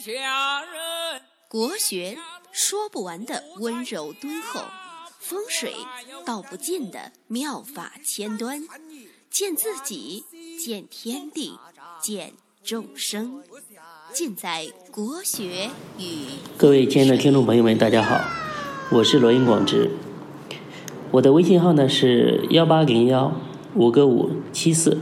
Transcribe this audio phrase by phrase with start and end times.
[0.00, 1.20] 下人。
[1.46, 2.16] 国学
[2.52, 4.62] 说不完的温柔敦厚，
[5.18, 5.74] 风水
[6.24, 8.62] 道不尽的妙法千端，
[9.30, 10.24] 见自己，
[10.58, 11.58] 见天地，
[12.00, 12.32] 见
[12.64, 13.42] 众生，
[14.12, 15.68] 尽在国学
[15.98, 16.24] 与。
[16.56, 18.18] 各位亲爱的听众朋友们，大家好，
[18.92, 19.90] 我是罗英广直，
[21.10, 23.38] 我的微信号呢是幺八零幺
[23.74, 24.96] 五个五七四，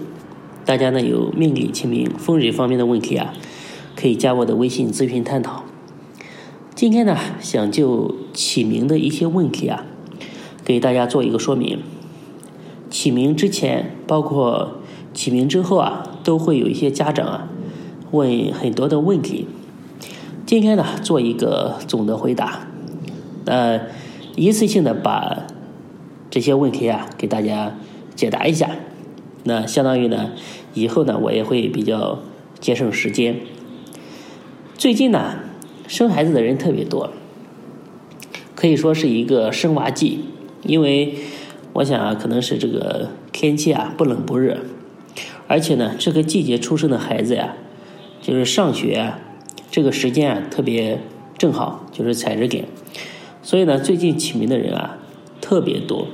[0.65, 3.33] 大家呢有命理、清明、风水方面的问题啊，
[3.99, 5.65] 可以加我的微信咨询探讨。
[6.73, 9.85] 今天呢，想就起名的一些问题啊，
[10.65, 11.81] 给大家做一个说明。
[12.89, 14.75] 起名之前，包括
[15.13, 17.49] 起名之后啊，都会有一些家长啊
[18.13, 19.49] 问很多的问题。
[20.47, 22.69] 今天呢，做一个总的回答，
[23.47, 23.81] 呃，
[24.37, 25.45] 一次性的把
[26.31, 27.75] 这些问题啊给大家
[28.15, 28.71] 解答一下。
[29.43, 30.31] 那相当于呢，
[30.75, 32.21] 以后呢，我也会比较
[32.61, 33.41] 节省时间。
[34.79, 35.41] 最近呢。
[35.89, 37.11] 生孩子的人特别多，
[38.55, 40.21] 可以说是一个生娃季。
[40.63, 41.15] 因为
[41.73, 44.59] 我想啊，可能是这个天气啊不冷不热，
[45.47, 47.55] 而且呢，这个季节出生的孩子呀，
[48.21, 49.19] 就是上学啊，
[49.71, 51.01] 这个时间啊特别
[51.39, 52.67] 正好，就是踩着点。
[53.43, 54.99] 所以呢，最近起名的人啊
[55.41, 56.07] 特别多。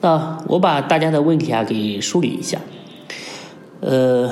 [0.00, 2.58] 那我把大家的问题啊给梳理一下，
[3.78, 4.28] 呃，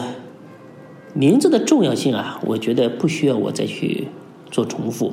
[1.13, 4.09] 名字的重要性啊，我觉得不需要我再去。
[4.53, 5.13] 做重复，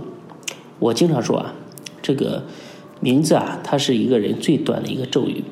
[0.79, 1.53] 我经常说啊，
[2.01, 2.45] 这个
[2.99, 5.43] 名字啊，它是一个人最短的一个咒语。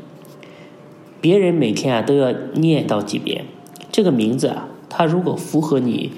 [1.21, 3.45] 别人每天啊都要念叨几遍。
[3.91, 6.13] 这个名字啊，它如果符合你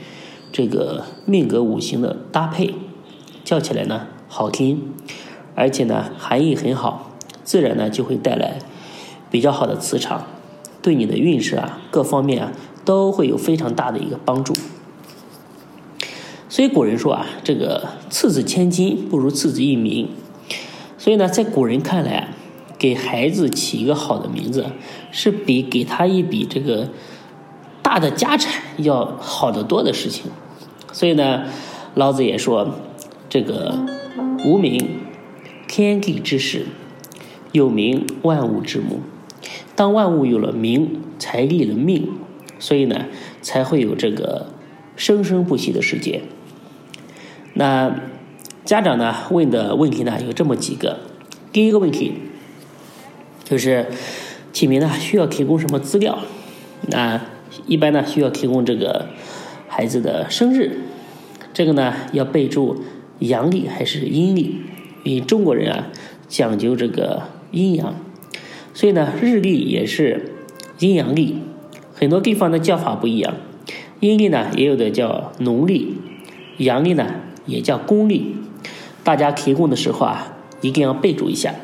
[0.54, 2.74] 这个命格五行的搭配，
[3.44, 4.94] 叫起来呢好听，
[5.54, 7.12] 而且呢含义很好，
[7.44, 8.60] 自然呢就会带来
[9.30, 10.26] 比较好的磁场，
[10.82, 12.54] 对你的运势啊各方面啊
[12.88, 14.54] 都会有非常大的一个帮助。
[16.48, 20.08] 所以古人说啊，这个次子千金不如次子一名。
[20.98, 22.30] 所以呢，在古人看来啊，
[22.80, 24.68] 给孩子起一个好的名字，
[25.12, 26.88] 是比给他一笔这个
[27.84, 30.32] 大的家产要好得多的事情。
[30.94, 31.44] 所以呢，
[31.94, 32.70] 老子也说，
[33.30, 33.86] 这个
[34.46, 35.02] 无名，
[35.68, 36.62] 天地之始；
[37.52, 39.02] 有名，万物之母。
[39.76, 42.08] 当万物有了名，才立了命。
[42.60, 43.06] 所以呢，
[43.42, 44.48] 才会有这个
[44.96, 46.22] 生生不息的世界。
[47.54, 48.00] 那
[48.66, 51.00] 家长呢问的问题呢有这么几个，
[51.52, 52.14] 第一个问题
[53.44, 53.88] 就是
[54.52, 56.20] 起名呢需要提供什么资料？
[56.90, 57.22] 那
[57.66, 59.08] 一般呢需要提供这个
[59.68, 60.80] 孩子的生日，
[61.54, 62.84] 这个呢要备注
[63.20, 64.58] 阳历还是阴历，
[65.04, 65.88] 因为中国人啊
[66.28, 67.96] 讲究这个阴阳，
[68.74, 70.34] 所以呢日历也是
[70.80, 71.38] 阴阳历，
[72.00, 73.34] 很多地方的叫法不一样，
[74.00, 75.98] 阴历呢也有的叫农历，
[76.58, 77.08] 阳历呢。
[77.48, 78.36] 也叫公历，
[79.06, 81.56] 大家提供的时候啊，一定要备注一下。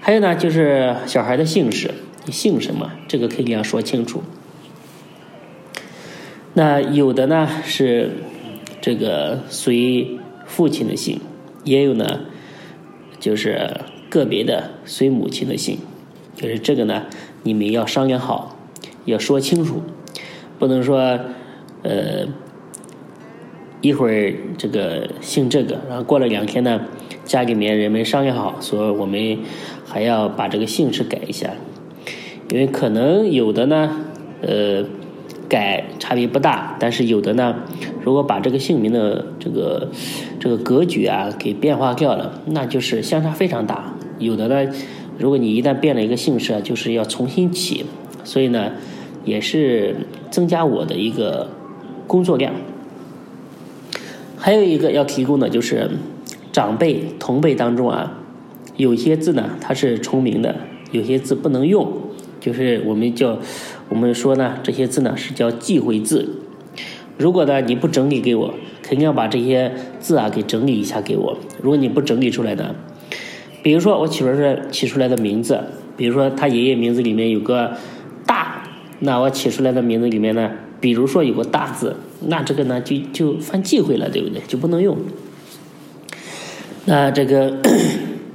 [0.00, 1.90] 还有呢，就是小孩的姓氏，
[2.30, 4.22] 姓什么，这个肯定要说清楚。
[6.54, 8.12] 那有的呢是
[8.80, 11.20] 这个随父亲的姓，
[11.64, 12.20] 也有呢
[13.18, 15.78] 就是个别的随母亲的姓，
[16.36, 17.06] 就是这个呢
[17.42, 18.56] 你们要商量好，
[19.04, 19.82] 要说清楚，
[20.58, 21.18] 不能说
[21.82, 22.26] 呃。
[23.84, 26.82] 一会儿这个姓这个，然后过了两天呢，
[27.24, 29.38] 家里面人们商量好，说我们
[29.84, 31.50] 还要把这个姓氏改一下，
[32.52, 33.90] 因为可能有的呢，
[34.40, 34.84] 呃，
[35.48, 37.56] 改差别不大，但是有的呢，
[38.04, 39.90] 如果把这个姓名的这个
[40.38, 43.96] 这个格局啊给变化掉了，那就是相差非常大。
[44.20, 44.72] 有的呢，
[45.18, 47.84] 如果你一旦变了一个姓氏啊，就是要重新起，
[48.24, 48.72] 所以呢，
[49.24, 49.96] 也是
[50.30, 51.48] 增加我的一个
[52.06, 52.52] 工作量。
[54.36, 55.90] 还有一个要提供的就是
[56.50, 58.18] 长辈同辈当中啊，
[58.76, 60.56] 有些字呢它是重名的，
[60.90, 61.92] 有些字不能用，
[62.40, 63.38] 就是我们叫
[63.88, 66.28] 我们说呢这些字呢是叫忌讳字。
[67.18, 71.38] 如果呢你不整理给我，肯定要把这些字啊给整理一下给我。
[71.62, 72.74] 如果你不整理出来呢，
[73.62, 75.60] 比如说我起出来起出来的名字，
[75.96, 77.76] 比如说他爷爷名字里面有个，
[79.04, 80.52] 那我起出来的名字里面呢？
[80.80, 81.96] 比如说有个大字，
[82.26, 84.40] 那这个呢就就犯忌讳了，对不对？
[84.46, 84.96] 就不能用。
[86.84, 87.58] 那这个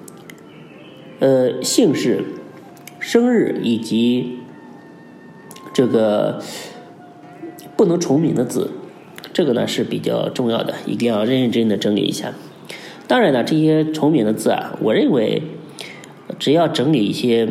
[1.19, 2.23] 呃姓氏、
[2.99, 4.39] 生日以及
[5.73, 6.41] 这个
[7.77, 8.71] 不能重名的字，
[9.31, 12.33] 这个呢是比较重要的，一定要认认真真的整理一下。
[13.07, 15.41] 当然呢，这些重名的字啊，我认为
[16.37, 17.47] 只要整理一些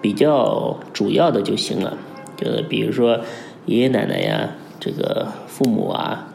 [0.00, 1.98] 比较主要的就行了，
[2.42, 3.20] 就比如说。
[3.64, 6.34] 爷爷奶奶呀，这个父母啊，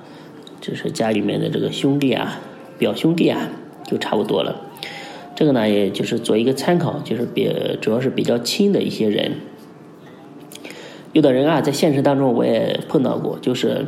[0.61, 2.39] 就是家里面的这个兄弟啊、
[2.77, 3.49] 表兄弟啊，
[3.85, 4.61] 就差不多了。
[5.35, 7.51] 这个呢，也就是做一个参考，就是比
[7.81, 9.33] 主要是比较亲的一些人。
[11.11, 13.87] 有的人啊，在现实当中我也碰到过，就是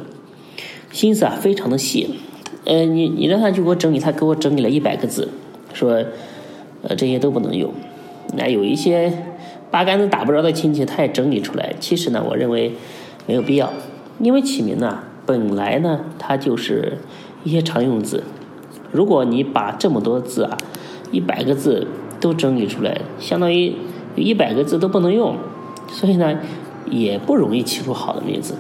[0.92, 2.16] 心思啊非常的细。
[2.66, 5.30] 呃，你你让他去给我整理，他给我整理了一百个字，
[5.72, 6.04] 说
[6.82, 7.72] 呃这些都不能用。
[8.36, 9.14] 那有一些
[9.72, 11.74] 八竿子打不着的亲戚，他也整理出来。
[11.80, 12.74] 其实呢，我认为
[13.28, 13.72] 没有必要，
[14.20, 16.98] 因为起名呢本来呢它就是
[17.44, 18.24] 一些常用字。
[18.92, 20.58] 如果你把这么多字啊，
[21.12, 21.88] 一百个字
[22.20, 23.76] 都整理出来，相当于
[24.16, 25.36] 一百个字都不能用，
[25.88, 26.40] 所以呢
[26.90, 28.56] 也不容易起出好的名字。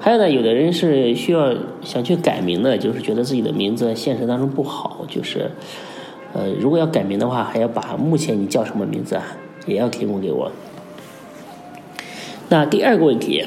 [0.00, 5.50] 还有呢，有的人是需要想去改名的，就是觉得自己的名字现实当中不好，就是
[6.34, 9.22] 呃，如果要改名的话，还要把目前你叫什么名字啊，
[9.66, 10.52] 也要提供给我。
[12.48, 13.44] 那第二个问题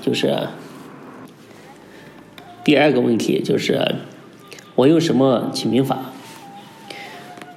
[0.00, 0.48] 就是
[2.64, 3.96] 第二个问题就是
[4.74, 6.12] 我用什么起名法？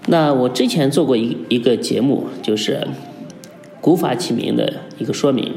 [0.08, 2.88] 那我之前做过一一个节目，就是
[3.80, 5.54] 古法起名的一个说明。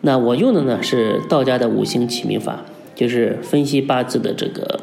[0.00, 2.64] 那我用的呢是道家的五行起名法，
[2.94, 4.80] 就是分析八字的这个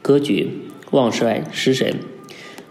[0.00, 1.96] 格局、旺衰、食神，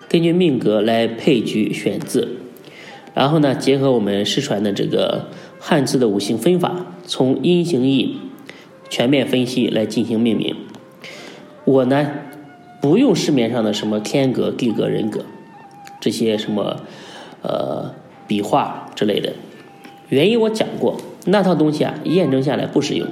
[0.07, 2.37] 根据命格来配局选字，
[3.13, 5.27] 然后呢结合我们失传的这个
[5.59, 8.17] 汉字的五行分法，从音形义
[8.89, 10.55] 全面分析来进行命名。
[11.65, 12.09] 我呢
[12.81, 15.23] 不用市面上的什么天格、地格、人格
[16.01, 16.81] 这些什么
[17.41, 17.93] 呃
[18.27, 19.33] 笔画之类的，
[20.09, 20.97] 原因我讲过。
[21.25, 23.07] 那套东西啊，验证下来不实用，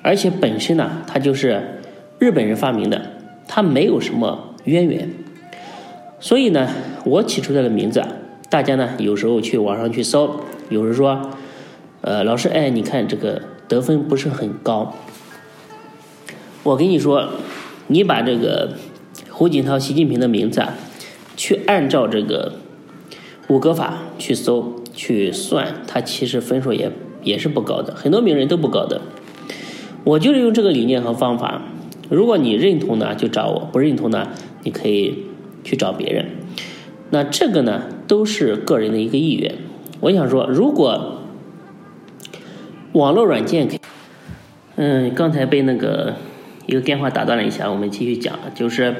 [0.00, 1.80] 而且本身呢，它就是
[2.20, 3.02] 日本人发明的，
[3.48, 5.10] 它没有什么渊源。
[6.20, 6.68] 所以呢，
[7.04, 8.08] 我起出来的名字啊，
[8.52, 11.30] 大家呢有时候去网上去搜，有人说，
[12.02, 14.94] 呃，老师，哎，你看这个得分不是很高。
[16.62, 17.30] 我跟你说，
[17.86, 18.76] 你把这个
[19.30, 20.74] 胡锦涛、习近平的名字啊，
[21.34, 22.56] 去按照这个
[23.48, 26.92] 五格法去搜去算，他其实分数也。
[27.22, 29.00] 也是不高的，很多名人都不高的。
[30.02, 31.62] 我就是用这个理念和方法。
[32.10, 34.26] 如果你认同呢，就找我；不认同呢，
[34.64, 35.26] 你可以
[35.62, 36.26] 去找别人。
[37.14, 39.54] 那这个呢，都是个人的一个意愿。
[40.00, 41.20] 我想说，如果
[42.92, 43.68] 网络软件，
[44.76, 46.14] 嗯，刚才被那个
[46.64, 48.38] 一个电话打断了一下，我们继续讲。
[48.54, 48.94] 就是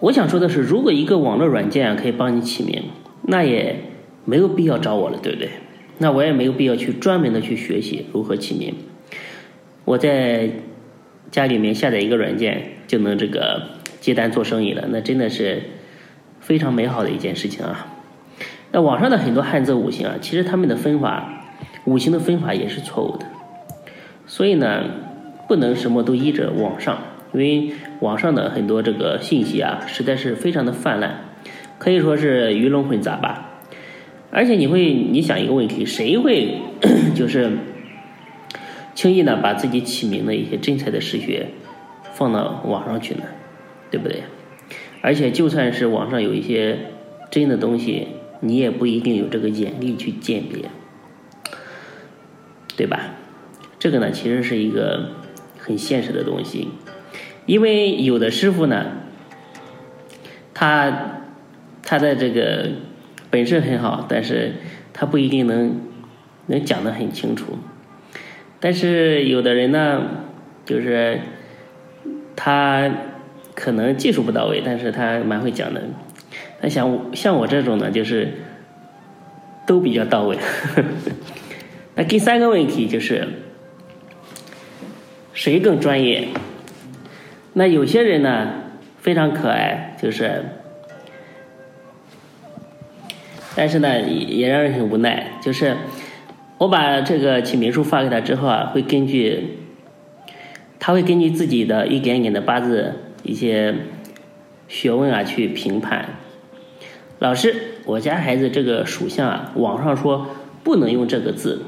[0.00, 2.84] 我想说的是，如果一个网络软件可以帮你起名，
[3.24, 3.76] 那也
[4.24, 5.50] 没有必要找我了，对不对？
[5.98, 8.74] 那我也没有必要去专门的去学习如何起名，
[9.84, 10.48] 我在
[11.30, 13.62] 家里面下载一个软件就能这个
[14.00, 15.62] 接单做生意了，那真的是
[16.48, 17.86] 非常美好的一件事情啊。
[18.72, 21.44] 那网上的很多汉字五行啊，其实他们的分法，
[21.84, 23.26] 五行的分法也是错误的，
[24.26, 24.82] 所以呢，
[25.46, 27.00] 不能什么都依着网上，
[27.34, 31.16] 因为网上的很多这个信息啊，实在是非常的泛滥，
[31.78, 33.60] 可以说是鱼龙混杂吧。
[34.30, 36.62] 而且你会，你想一个问题，谁会
[37.14, 37.58] 就是
[38.94, 41.48] 轻易呢把自己起名的一些真才的实学
[42.14, 43.24] 放到网上去呢？
[43.90, 44.22] 对不对？
[45.08, 46.76] 而且就算是网上有一些
[47.30, 48.08] 真的东西，
[48.40, 50.68] 你也不一定有这个眼力去鉴别，
[52.76, 53.14] 对吧？
[53.78, 55.12] 这个呢，其实是一个
[55.56, 56.68] 很现实的东西，
[57.46, 58.98] 因为有的师傅呢，
[60.52, 61.22] 他
[61.82, 62.68] 他在这个。
[63.30, 64.54] 本事很好，但是
[64.94, 65.82] 他不一定能
[66.46, 67.58] 能讲得很清楚。
[68.58, 70.02] 但是有的人呢，
[70.64, 71.20] 就是
[72.34, 72.90] 他
[73.58, 75.82] 可能技术不到位，但是他蛮会讲的。
[76.60, 78.32] 他想像我这种呢，就是
[79.66, 80.38] 都比较到位。
[81.96, 83.26] 那第三个问题就是
[85.32, 86.28] 谁更专业？
[87.54, 88.48] 那有些人呢
[88.98, 90.44] 非常可爱，就是。
[93.56, 95.32] 但是呢，也让人很无奈。
[95.42, 95.76] 就是
[96.58, 99.58] 我把这个起名书发给他之后啊，会根据
[100.78, 103.74] 他会根据自己的一点点的八字一些
[104.68, 106.16] 学问啊去评判。
[107.18, 110.26] 老师，我家孩子这个属相啊，网上说
[110.62, 111.62] 不能用这个字，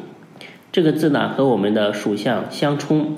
[0.71, 3.17] 这个字呢和我们的属相相冲。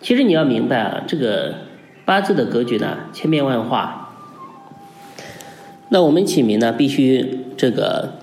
[0.00, 1.54] 其实你要明白啊，这个
[2.04, 4.00] 八字的格局呢千变万化。
[5.88, 8.18] 那我们起名呢，必须这个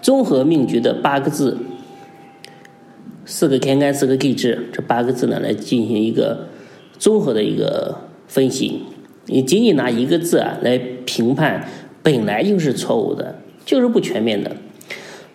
[0.00, 1.58] 综合命局的八个字，
[3.24, 6.48] 四个天干，四个地支，这八个字呢来进行一个
[6.98, 8.82] 综合的一个分析。
[9.26, 11.68] 你仅仅拿一个字啊来评判，
[12.02, 14.56] 本来就是错误的，就是不全面的。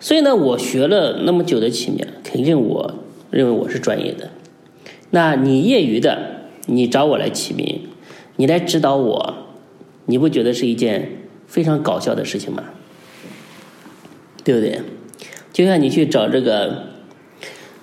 [0.00, 2.94] 所以呢，我学了那么久的起名，肯定我
[3.30, 4.30] 认为我是专业的。
[5.10, 7.82] 那你业余的，你找我来起名，
[8.36, 9.34] 你来指导我，
[10.06, 11.10] 你不觉得是一件
[11.46, 12.64] 非常搞笑的事情吗？
[14.42, 14.80] 对不对？
[15.52, 16.86] 就像你去找这个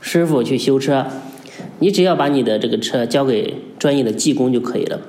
[0.02, 1.06] 师傅去修车，
[1.80, 5.02] 你只要把你的这个车交给专业的技工就可以了，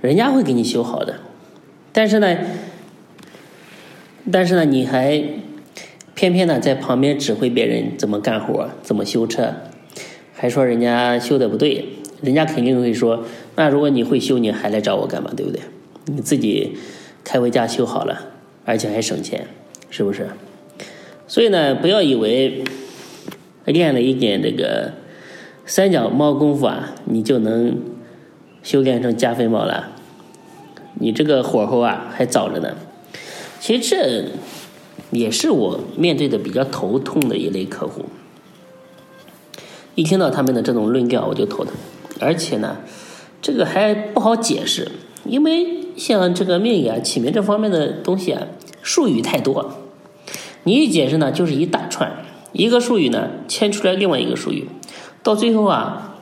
[0.00, 1.16] 人家会给你修好的。
[1.92, 2.36] 但是呢，
[4.30, 5.22] 但是呢，你还
[6.14, 9.54] 偏偏呢在旁边指挥别人怎么干活、怎么修车，
[10.34, 11.86] 还说人家修的不对，
[12.22, 13.24] 人家肯定会说：
[13.56, 15.32] 那如果你会修，你还来找我干嘛？
[15.36, 15.60] 对不对？
[16.06, 16.76] 你自己
[17.22, 18.30] 开回家修好了，
[18.64, 19.46] 而且还省钱，
[19.90, 20.28] 是不是？
[21.28, 22.64] 所以呢，不要以为
[23.66, 24.92] 练了一点这个
[25.64, 27.78] 三脚猫功夫啊，你就能
[28.62, 29.90] 修炼成加菲猫了。
[30.94, 32.74] 你这个火候啊，还早着呢。
[33.60, 34.24] 其实这
[35.10, 38.04] 也是我面对的比较头痛的一类客户。
[39.94, 41.72] 一听到他们的这种论调，我就头疼。
[42.18, 42.78] 而且呢，
[43.40, 44.90] 这个还不好解释，
[45.24, 48.42] 因为像这个命理啊、起名这方面的东西啊，
[48.82, 49.78] 术语太多。
[50.64, 54.68] 你一解释呢，就是一大串，一个术语呢牵出来另外一个术语，
[55.22, 56.16] 到最后啊，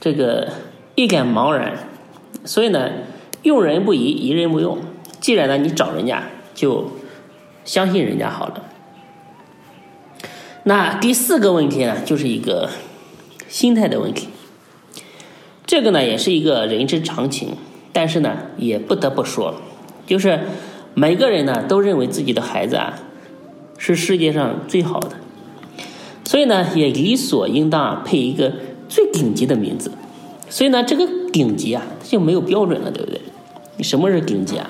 [0.00, 0.48] 这个
[0.94, 1.76] 一脸茫然。
[2.44, 2.90] 所以呢，
[3.42, 4.78] 用人不疑，疑人不用。
[5.20, 6.90] 既然呢，你找人家就
[7.64, 8.62] 相信人家好了。
[10.64, 12.70] 那第四个问题呢，就是一个
[13.48, 14.28] 心态的问题。
[15.66, 17.56] 这个呢，也是一个人之常情，
[17.92, 19.54] 但是呢，也不得不说，
[20.06, 20.40] 就是
[20.92, 22.94] 每个人呢都认为自己的孩子啊。
[23.76, 25.16] 是世界上最好的，
[26.24, 28.52] 所以呢，也理所应当配一个
[28.88, 29.92] 最顶级的名字。
[30.48, 33.20] 所以呢，这个顶级啊，它就没有标准了，对不对？
[33.82, 34.68] 什么是顶级啊？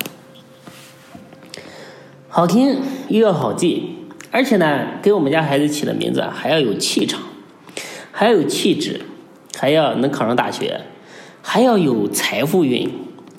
[2.29, 3.97] 好听又要好记，
[4.31, 7.21] 而且呢，给我们家孩子起的名字啊，还要有气场，
[8.11, 9.03] 还要有气质，
[9.57, 10.81] 还要能考上大学，
[11.43, 12.91] 还要有财富运，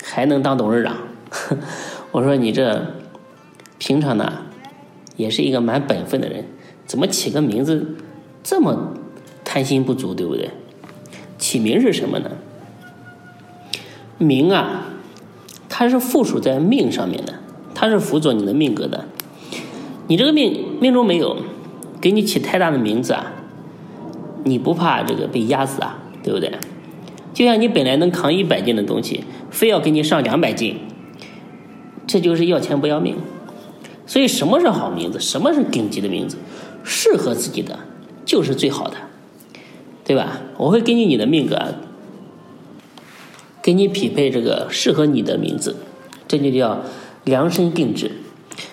[0.02, 0.96] 还能当董事长。
[2.12, 2.94] 我说你这
[3.78, 4.45] 平常呢？
[5.16, 6.44] 也是一个蛮本分的人，
[6.86, 7.96] 怎么起个名字
[8.42, 8.94] 这么
[9.44, 10.50] 贪心不足，对不对？
[11.38, 12.30] 起名是什么呢？
[14.18, 14.86] 名啊，
[15.68, 17.34] 它是附属在命上面的，
[17.74, 19.06] 它是辅佐你的命格的。
[20.08, 21.36] 你这个命命中没有，
[22.00, 23.32] 给你起太大的名字啊，
[24.44, 26.52] 你不怕这个被压死啊，对不对？
[27.34, 30.76] 就像你本来能扛一百斤的东西，非要给你上两百斤，
[32.06, 33.16] 这就是要钱不要命。
[34.06, 35.18] 所以，什么是好名字？
[35.18, 36.36] 什么是顶级的名字？
[36.84, 37.78] 适合自己的
[38.24, 38.96] 就是最好的，
[40.04, 40.40] 对吧？
[40.56, 41.74] 我会根据你的命格，
[43.60, 45.76] 给你匹配这个适合你的名字，
[46.28, 46.82] 这就叫
[47.24, 48.12] 量身定制。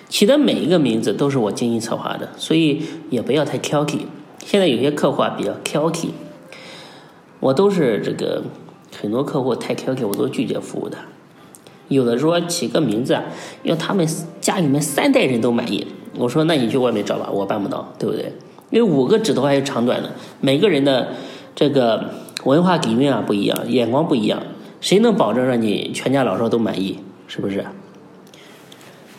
[0.08, 3.98] 起的每一个名字都是我精心策划的，所以也不要太挑剔。
[4.44, 6.10] 现在有些客户啊比较挑剔，
[7.40, 8.44] 我都是这个
[8.96, 10.96] 很多客户太挑剔，我都拒绝服务的。
[11.88, 13.18] 有的说起个名字，
[13.62, 14.06] 要他们
[14.40, 15.86] 家里面三代人都满意。
[16.16, 18.32] 我说那你去外面找吧，我办不到，对不对？
[18.70, 20.10] 因为五个指头还有长短的，
[20.40, 21.08] 每个人的
[21.54, 22.10] 这个
[22.44, 24.42] 文化底蕴啊不一样，眼光不一样，
[24.80, 26.98] 谁能保证让你全家老少都满意？
[27.26, 27.64] 是不是？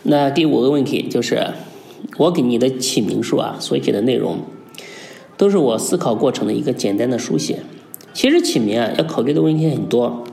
[0.02, 1.46] 那第五个问题就是，
[2.18, 4.40] 我给你的起名书啊所写的内容，
[5.36, 7.60] 都是我思考过程的一个简单的书写。
[8.12, 10.24] 其实起名啊要考虑的问题很多。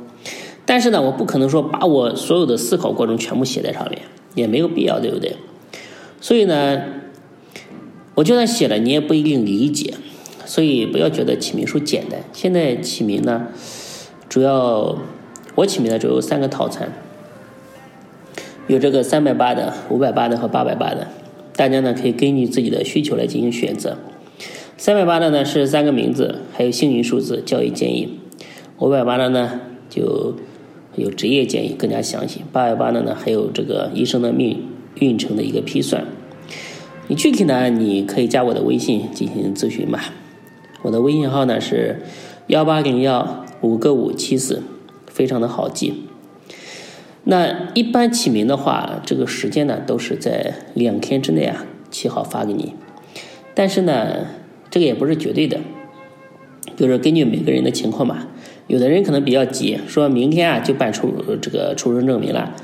[0.65, 4.01] 但是呢，我不可能说把我所有的思考过程全部写在上面，
[4.33, 5.35] 也没有必要，对不对？
[6.21, 6.81] 所以呢，
[8.15, 9.93] 我就算写了，你也不一定理解。
[10.45, 12.21] 所以不要觉得起名书简单。
[12.31, 13.47] 现在起名呢，
[14.29, 14.97] 主要
[15.55, 16.93] 我起名呢，主要有三个套餐，
[18.67, 21.07] 有这个三百八的、五百八的和八百八的，
[21.55, 23.97] 大家呢可以根据自己的需求来进行选择。
[24.77, 28.07] 三百八的呢是三个名字，还有幸运数字、交易建议；
[28.79, 30.35] 五百八的呢就。
[30.95, 34.63] 有职业建议更加详细，八百八的呢还有这个医生的命
[34.95, 36.05] 运程的一个批算。
[37.07, 40.13] 你具体呢，你可以加我的微信进行咨询吧。
[40.83, 42.01] 我的微信号呢是
[42.47, 44.63] 幺八零幺五个五七四，
[45.07, 45.93] 非常的好记。
[47.25, 52.73] 那一般起名的话，这个时间呢都是在两天之内啊起好发给你。
[53.53, 54.27] 但是呢，
[54.69, 55.59] 这个也不是绝对的，
[56.75, 58.27] 就是根据每个人的情况吧。
[58.67, 62.55] 有的人可能比较急，说明天啊就办出这个出生证明了，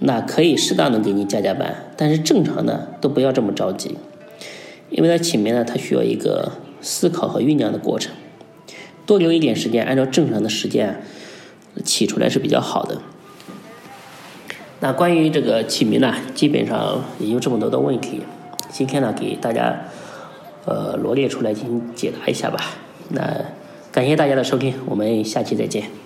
[0.00, 3.96] 那可以适当的给你加加班，但是正常的都不要这么着急，
[4.90, 6.52] 因为他起名呢，他需要一个
[6.82, 8.12] 思考和酝酿的过程，
[9.06, 11.00] 多留一点时间，按照正常的时间
[11.82, 12.98] 起出来是比较好的。
[14.80, 18.20] 那关于这个起名呢，基本上也有这么多的问题，
[18.70, 19.84] 今天呢给大家
[20.66, 22.60] 呃罗列出来进行解答一下吧。
[23.08, 23.58] 那。
[23.92, 25.99] 感谢大家的收听，我们下期再见。